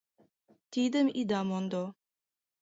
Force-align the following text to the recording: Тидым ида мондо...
Тидым 0.71 1.07
ида 1.21 1.41
мондо... 1.49 1.83